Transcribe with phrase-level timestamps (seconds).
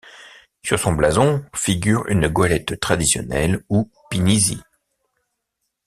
[0.65, 4.59] Sur son blason figure une goélette traditionnelle, ou pinisi.